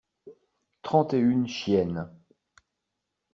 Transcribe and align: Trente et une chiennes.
Trente 0.81 1.13
et 1.13 1.19
une 1.19 1.47
chiennes. 1.47 2.09